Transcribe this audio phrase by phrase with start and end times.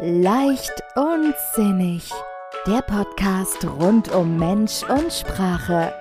[0.00, 2.10] Leicht und sinnig.
[2.66, 5.92] Der Podcast rund um Mensch und Sprache.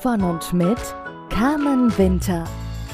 [0.00, 0.78] Von und mit
[1.28, 2.44] Carmen Winter.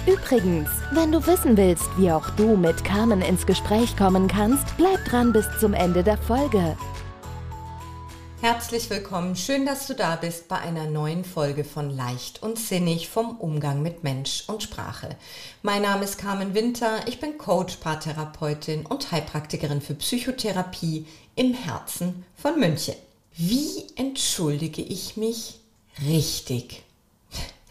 [0.06, 5.04] Übrigens, wenn du wissen willst, wie auch du mit Carmen ins Gespräch kommen kannst, bleib
[5.04, 6.76] dran bis zum Ende der Folge.
[8.44, 13.08] Herzlich willkommen, schön, dass du da bist bei einer neuen Folge von Leicht und Sinnig
[13.08, 15.16] vom Umgang mit Mensch und Sprache.
[15.62, 22.26] Mein Name ist Carmen Winter, ich bin Coach, Paartherapeutin und Heilpraktikerin für Psychotherapie im Herzen
[22.36, 22.96] von München.
[23.34, 25.60] Wie entschuldige ich mich
[26.06, 26.82] richtig?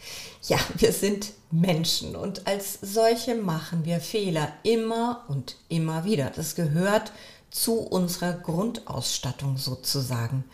[0.46, 6.32] Ja, wir sind Menschen und als solche machen wir Fehler immer und immer wieder.
[6.36, 7.12] Das gehört
[7.54, 10.44] zu unserer Grundausstattung sozusagen.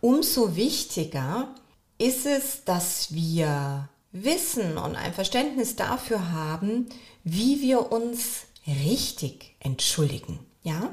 [0.00, 1.54] Umso wichtiger
[1.98, 6.88] ist es, dass wir wissen und ein Verständnis dafür haben,
[7.22, 10.40] wie wir uns richtig entschuldigen.
[10.64, 10.92] Ja,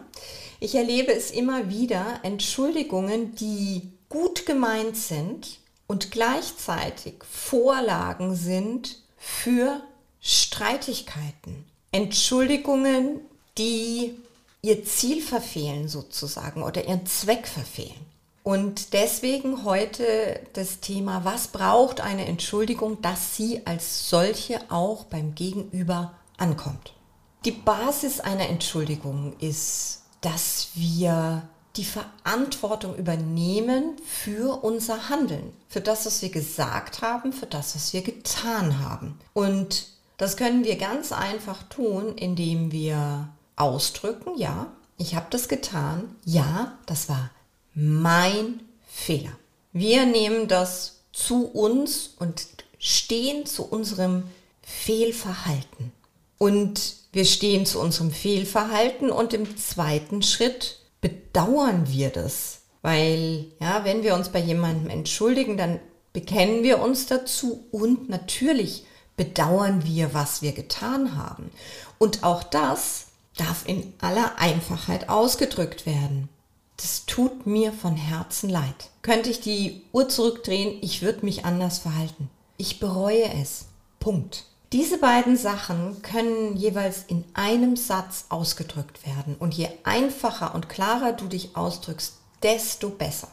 [0.59, 9.81] ich erlebe es immer wieder, Entschuldigungen, die gut gemeint sind und gleichzeitig Vorlagen sind für
[10.21, 11.65] Streitigkeiten.
[11.91, 13.21] Entschuldigungen,
[13.57, 14.15] die
[14.61, 18.05] ihr Ziel verfehlen sozusagen oder ihren Zweck verfehlen.
[18.43, 25.35] Und deswegen heute das Thema, was braucht eine Entschuldigung, dass sie als solche auch beim
[25.35, 26.93] Gegenüber ankommt.
[27.45, 36.05] Die Basis einer Entschuldigung ist, dass wir die Verantwortung übernehmen für unser Handeln, für das,
[36.05, 39.19] was wir gesagt haben, für das, was wir getan haben.
[39.33, 43.29] Und das können wir ganz einfach tun, indem wir
[43.59, 47.29] ausdrücken, ja, ich habe das getan, ja, das war
[47.73, 49.31] mein Fehler.
[49.71, 52.47] Wir nehmen das zu uns und
[52.79, 54.23] stehen zu unserem
[54.61, 55.91] Fehlverhalten.
[56.37, 62.61] Und wir stehen zu unserem Fehlverhalten und im zweiten Schritt bedauern wir das.
[62.81, 65.79] Weil, ja, wenn wir uns bei jemandem entschuldigen, dann
[66.13, 68.85] bekennen wir uns dazu und natürlich
[69.17, 71.51] bedauern wir, was wir getan haben.
[71.97, 73.07] Und auch das
[73.39, 76.29] darf in aller Einfachheit ausgedrückt werden.
[76.77, 78.89] Das tut mir von Herzen leid.
[79.01, 82.29] Könnte ich die Uhr zurückdrehen, ich würde mich anders verhalten.
[82.57, 83.65] Ich bereue es.
[83.99, 84.45] Punkt.
[84.71, 89.35] Diese beiden Sachen können jeweils in einem Satz ausgedrückt werden.
[89.39, 92.13] Und je einfacher und klarer du dich ausdrückst,
[92.43, 93.29] desto besser.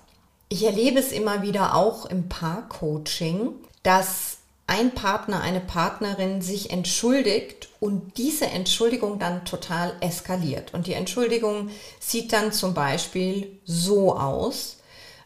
[0.48, 3.50] Ich erlebe es immer wieder auch im Paarcoaching,
[3.82, 10.74] dass ein Partner, eine Partnerin sich entschuldigt und diese Entschuldigung dann total eskaliert.
[10.74, 14.78] Und die Entschuldigung sieht dann zum Beispiel so aus.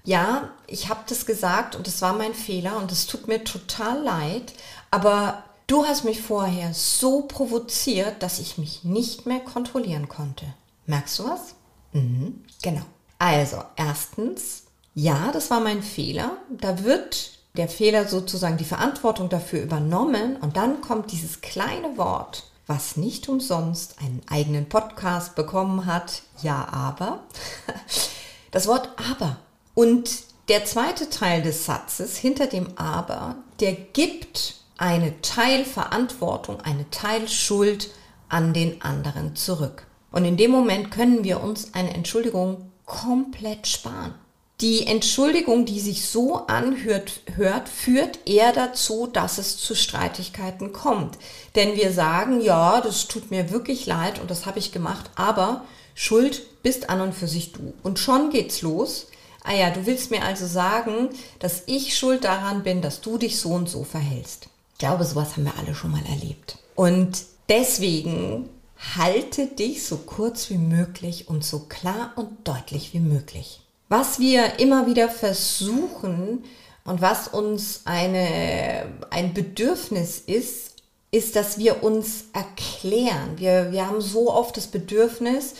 [0.04, 4.02] Ja, ich habe das gesagt und es war mein Fehler und es tut mir total
[4.02, 4.52] leid,
[4.90, 10.46] aber du hast mich vorher so provoziert, dass ich mich nicht mehr kontrollieren konnte.
[10.86, 11.54] Merkst du was?
[11.92, 12.82] Mhm, genau.
[13.18, 14.64] Also, erstens,
[14.94, 16.32] ja, das war mein Fehler.
[16.50, 22.44] Da wird der Fehler sozusagen die Verantwortung dafür übernommen und dann kommt dieses kleine Wort,
[22.66, 27.20] was nicht umsonst einen eigenen Podcast bekommen hat, ja aber,
[28.50, 29.36] das Wort aber.
[29.74, 30.10] Und
[30.48, 37.90] der zweite Teil des Satzes hinter dem aber, der gibt eine Teilverantwortung, eine Teilschuld
[38.28, 39.86] an den anderen zurück.
[40.12, 44.14] Und in dem Moment können wir uns eine Entschuldigung komplett sparen.
[44.60, 51.16] Die Entschuldigung, die sich so anhört, hört, führt eher dazu, dass es zu Streitigkeiten kommt.
[51.54, 55.64] Denn wir sagen, ja, das tut mir wirklich leid und das habe ich gemacht, aber
[55.94, 57.72] Schuld bist an und für sich du.
[57.82, 59.06] Und schon geht's los.
[59.42, 63.40] Ah ja, du willst mir also sagen, dass ich schuld daran bin, dass du dich
[63.40, 64.48] so und so verhältst.
[64.74, 66.58] Ich glaube, sowas haben wir alle schon mal erlebt.
[66.74, 68.50] Und deswegen
[68.96, 73.60] halte dich so kurz wie möglich und so klar und deutlich wie möglich.
[73.90, 76.44] Was wir immer wieder versuchen
[76.84, 80.76] und was uns eine, ein Bedürfnis ist,
[81.10, 83.32] ist, dass wir uns erklären.
[83.34, 85.54] Wir, wir haben so oft das Bedürfnis,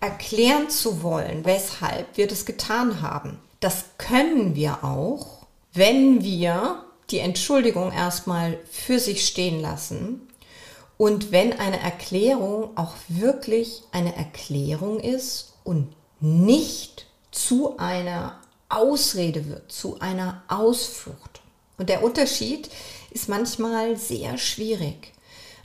[0.00, 3.38] erklären zu wollen, weshalb wir das getan haben.
[3.60, 10.26] Das können wir auch, wenn wir die Entschuldigung erstmal für sich stehen lassen
[10.98, 17.05] und wenn eine Erklärung auch wirklich eine Erklärung ist und nicht
[17.36, 21.42] zu einer Ausrede wird, zu einer Ausflucht.
[21.76, 22.70] Und der Unterschied
[23.10, 25.12] ist manchmal sehr schwierig.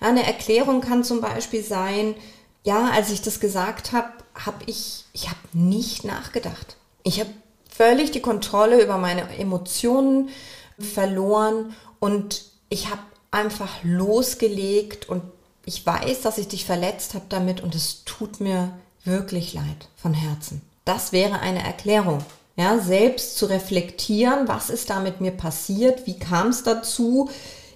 [0.02, 2.16] Eine Erklärung kann zum Beispiel sein,
[2.64, 6.76] ja, als ich das gesagt habe, habe ich, ich habe nicht nachgedacht.
[7.04, 7.30] Ich habe
[7.70, 10.30] völlig die Kontrolle über meine Emotionen
[10.78, 13.02] verloren und ich habe
[13.32, 15.24] einfach losgelegt und
[15.66, 20.14] ich weiß, dass ich dich verletzt habe damit und es tut mir wirklich leid von
[20.14, 20.62] Herzen.
[20.86, 22.20] Das wäre eine Erklärung.
[22.58, 27.30] Ja, selbst zu reflektieren, was ist da mit mir passiert, wie kam es dazu.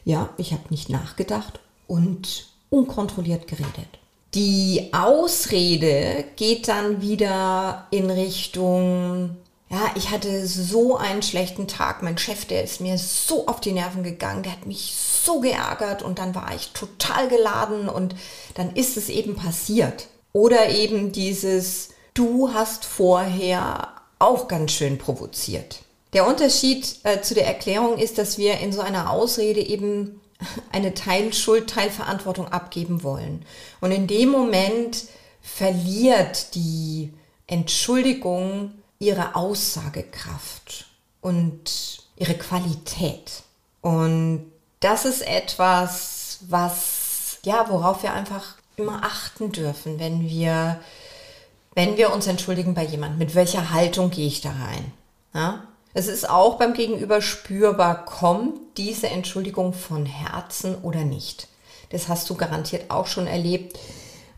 [0.03, 3.87] Ja, ich habe nicht nachgedacht und unkontrolliert geredet.
[4.33, 9.37] Die Ausrede geht dann wieder in Richtung,
[9.69, 12.03] ja, ich hatte so einen schlechten Tag.
[12.03, 16.03] Mein Chef, der ist mir so auf die Nerven gegangen, der hat mich so geärgert
[16.03, 18.15] und dann war ich total geladen und
[18.55, 20.07] dann ist es eben passiert.
[20.33, 25.81] Oder eben dieses, du hast vorher auch ganz schön provoziert.
[26.13, 30.19] Der Unterschied äh, zu der Erklärung ist, dass wir in so einer Ausrede eben
[30.71, 33.45] eine Teilschuld, Teilverantwortung abgeben wollen.
[33.81, 35.03] Und in dem Moment
[35.41, 37.13] verliert die
[37.45, 40.85] Entschuldigung ihre Aussagekraft
[41.21, 43.43] und ihre Qualität.
[43.81, 50.79] Und das ist etwas, was, ja, worauf wir einfach immer achten dürfen, wenn wir,
[51.75, 53.19] wenn wir uns entschuldigen bei jemandem.
[53.19, 54.91] Mit welcher Haltung gehe ich da rein?
[55.33, 55.65] Ja?
[55.93, 61.47] Es ist auch beim Gegenüber spürbar, kommt diese Entschuldigung von Herzen oder nicht.
[61.89, 63.77] Das hast du garantiert auch schon erlebt.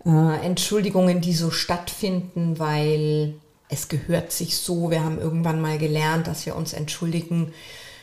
[0.05, 3.35] Äh, Entschuldigungen, die so stattfinden, weil
[3.69, 4.91] es gehört sich so.
[4.91, 7.53] Wir haben irgendwann mal gelernt, dass wir uns entschuldigen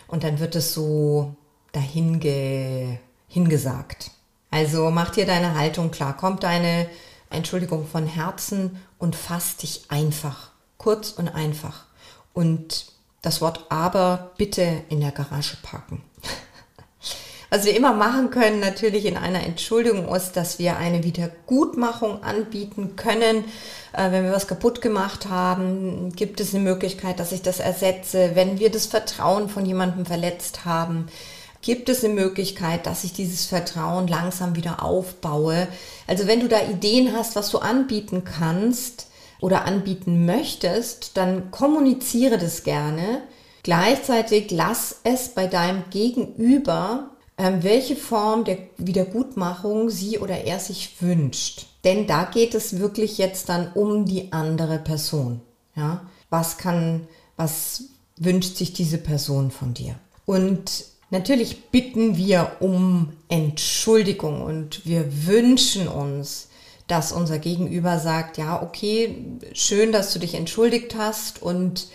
[0.09, 1.35] und dann wird es so
[1.73, 2.99] dahin ge,
[3.29, 4.11] hingesagt.
[4.51, 6.17] Also mach dir deine Haltung klar.
[6.17, 6.89] Kommt deine
[7.31, 10.51] Entschuldigung von Herzen und fass dich einfach.
[10.79, 11.85] Kurz und einfach.
[12.33, 12.87] Und
[13.23, 16.03] das Wort aber bitte in der Garage parken.
[17.51, 22.97] Was wir immer machen können, natürlich in einer Entschuldigung, ist, dass wir eine Wiedergutmachung anbieten
[22.97, 23.45] können.
[23.93, 28.33] Äh, wenn wir was kaputt gemacht haben, gibt es eine Möglichkeit, dass ich das ersetze.
[28.35, 31.07] Wenn wir das Vertrauen von jemandem verletzt haben,
[31.65, 35.67] gibt es eine Möglichkeit, dass ich dieses Vertrauen langsam wieder aufbaue.
[36.07, 39.09] Also wenn du da Ideen hast, was du anbieten kannst,
[39.45, 43.21] oder anbieten möchtest, dann kommuniziere das gerne.
[43.63, 51.03] Gleichzeitig lass es bei deinem Gegenüber, ähm, welche Form der Wiedergutmachung sie oder er sich
[51.03, 51.67] wünscht.
[51.85, 55.43] Denn da geht es wirklich jetzt dann um die andere Person.
[55.77, 56.09] Ja?
[56.31, 57.07] Was kann,
[57.37, 57.85] was
[58.17, 59.97] wünscht sich diese Person von dir?
[60.25, 66.49] Und natürlich bitten wir um Entschuldigung und wir wünschen uns,
[66.87, 69.15] dass unser Gegenüber sagt, ja, okay,
[69.55, 71.89] schön, dass du dich entschuldigt hast und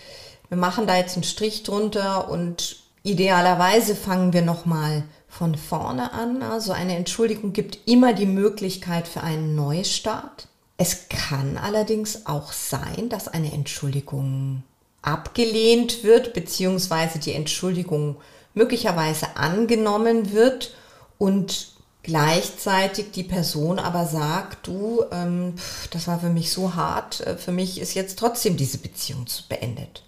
[0.48, 6.42] wir machen da jetzt einen Strich drunter und idealerweise fangen wir nochmal von vorne an.
[6.42, 10.48] Also eine Entschuldigung gibt immer die Möglichkeit für einen Neustart.
[10.76, 14.64] Es kann allerdings auch sein, dass eine Entschuldigung
[15.02, 18.16] abgelehnt wird, beziehungsweise die Entschuldigung
[18.54, 20.74] möglicherweise angenommen wird
[21.18, 25.54] und gleichzeitig die Person aber sagt, du, ähm,
[25.90, 30.04] das war für mich so hart, äh, für mich ist jetzt trotzdem diese Beziehung beendet.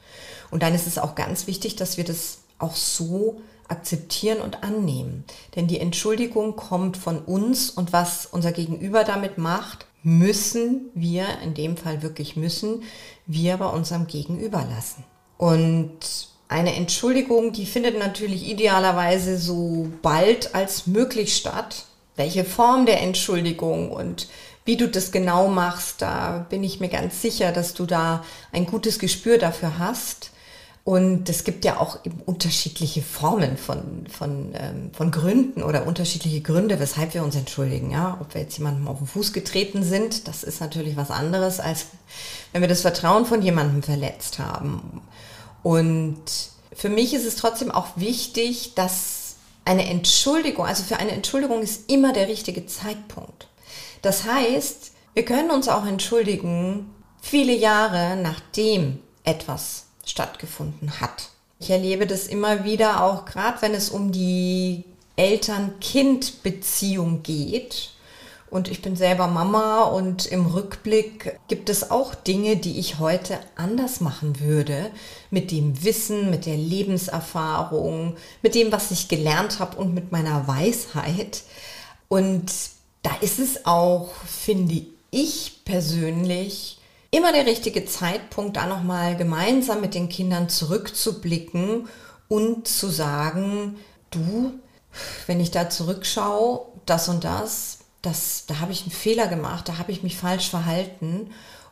[0.51, 5.25] Und dann ist es auch ganz wichtig, dass wir das auch so akzeptieren und annehmen.
[5.57, 11.55] Denn die Entschuldigung kommt von uns und was unser Gegenüber damit macht, müssen wir, in
[11.55, 12.83] dem Fall wirklich müssen,
[13.27, 15.05] wir bei unserem Gegenüber lassen.
[15.39, 21.87] Und eine Entschuldigung, die findet natürlich idealerweise so bald als möglich statt.
[22.17, 24.29] Welche Form der Entschuldigung und
[24.65, 28.67] wie du das genau machst, da bin ich mir ganz sicher, dass du da ein
[28.67, 30.31] gutes Gespür dafür hast.
[30.85, 36.41] Und es gibt ja auch eben unterschiedliche Formen von, von, ähm, von Gründen oder unterschiedliche
[36.41, 37.93] Gründe, weshalb wir uns entschuldigen.
[37.93, 38.19] Ja?
[38.21, 41.87] Ob wir jetzt jemandem auf den Fuß getreten sind, das ist natürlich was anderes, als
[42.53, 45.03] wenn wir das Vertrauen von jemandem verletzt haben.
[45.63, 46.23] Und
[46.75, 51.91] für mich ist es trotzdem auch wichtig, dass eine Entschuldigung, also für eine Entschuldigung ist
[51.91, 53.49] immer der richtige Zeitpunkt.
[54.03, 56.91] Das heißt, wir können uns auch entschuldigen
[57.21, 61.29] viele Jahre nachdem etwas stattgefunden hat.
[61.61, 64.83] Ich erlebe das immer wieder auch gerade, wenn es um die
[65.15, 67.92] Eltern-Kind-Beziehung geht
[68.53, 73.39] und ich bin selber Mama und im Rückblick gibt es auch Dinge, die ich heute
[73.57, 74.91] anders machen würde.
[75.31, 80.47] Mit dem Wissen, mit der Lebenserfahrung, mit dem, was ich gelernt habe und mit meiner
[80.47, 81.45] Weisheit.
[82.09, 82.53] Und
[83.03, 86.79] da ist es auch, finde ich persönlich,
[87.11, 91.89] immer der richtige Zeitpunkt, da nochmal gemeinsam mit den Kindern zurückzublicken
[92.29, 93.79] und zu sagen,
[94.11, 94.53] du,
[95.27, 99.79] wenn ich da zurückschaue, das und das, das, da habe ich einen Fehler gemacht, da
[99.79, 101.31] habe ich mich falsch verhalten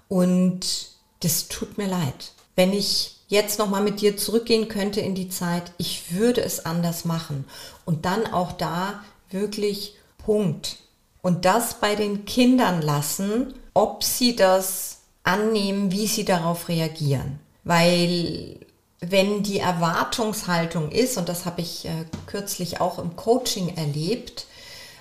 [0.09, 2.33] und das tut mir leid.
[2.57, 7.05] Wenn ich jetzt nochmal mit dir zurückgehen könnte in die Zeit, ich würde es anders
[7.05, 7.45] machen.
[7.85, 10.79] Und dann auch da wirklich Punkt.
[11.23, 17.39] Und das bei den Kindern lassen, ob sie das annehmen, wie sie darauf reagieren.
[17.63, 18.57] Weil
[19.01, 24.47] wenn die Erwartungshaltung ist, und das habe ich äh, kürzlich auch im Coaching erlebt,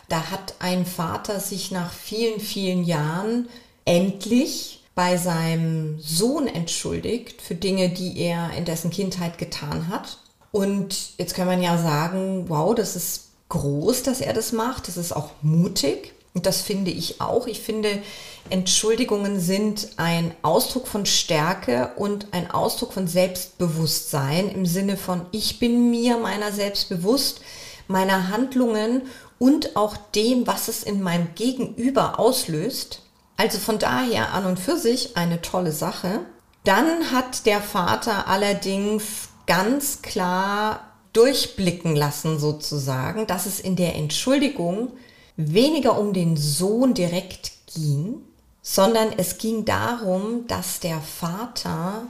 [0.09, 3.47] da hat ein Vater sich nach vielen, vielen Jahren
[3.85, 10.17] endlich bei seinem Sohn entschuldigt für Dinge, die er in dessen Kindheit getan hat.
[10.51, 14.87] Und jetzt kann man ja sagen, wow, das ist groß, dass er das macht.
[14.87, 16.13] Das ist auch mutig.
[16.33, 17.47] Und das finde ich auch.
[17.47, 18.01] Ich finde,
[18.49, 25.59] Entschuldigungen sind ein Ausdruck von Stärke und ein Ausdruck von Selbstbewusstsein im Sinne von, ich
[25.59, 27.41] bin mir meiner selbst bewusst,
[27.87, 29.03] meiner Handlungen
[29.39, 33.01] und auch dem, was es in meinem Gegenüber auslöst.
[33.37, 36.19] Also von daher an und für sich eine tolle Sache.
[36.65, 40.81] Dann hat der Vater allerdings ganz klar
[41.13, 44.91] durchblicken lassen sozusagen, dass es in der Entschuldigung
[45.37, 48.21] weniger um den Sohn direkt ging,
[48.61, 52.03] sondern es ging darum, dass der Vater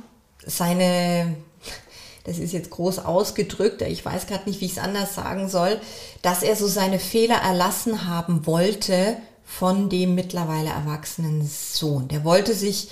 [0.45, 1.37] seine,
[2.29, 5.81] das ist jetzt groß ausgedrückt, ich weiß gerade nicht, wie ich es anders sagen soll,
[6.21, 12.07] dass er so seine Fehler erlassen haben wollte von dem mittlerweile erwachsenen Sohn.
[12.07, 12.89] Der wollte sich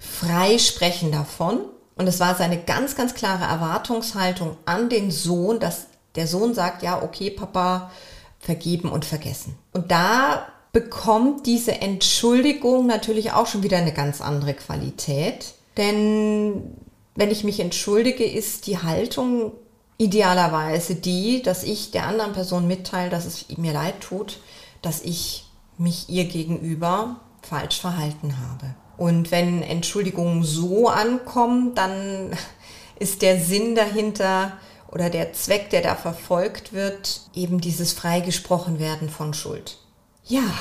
[0.00, 1.60] frei sprechen davon
[1.94, 5.86] und es war seine ganz, ganz klare Erwartungshaltung an den Sohn, dass
[6.16, 7.92] der Sohn sagt, ja, okay, Papa,
[8.40, 9.56] vergeben und vergessen.
[9.72, 15.54] Und da bekommt diese Entschuldigung natürlich auch schon wieder eine ganz andere Qualität.
[15.76, 16.74] Denn
[17.14, 19.52] wenn ich mich entschuldige, ist die Haltung
[19.98, 24.40] idealerweise die, dass ich der anderen Person mitteile, dass es mir leid tut,
[24.80, 25.44] dass ich
[25.78, 28.74] mich ihr gegenüber falsch verhalten habe.
[28.96, 32.36] Und wenn Entschuldigungen so ankommen, dann
[32.98, 34.52] ist der Sinn dahinter,
[34.92, 39.78] oder der Zweck, der da verfolgt wird, eben dieses freigesprochen werden von Schuld.
[40.26, 40.42] Ja,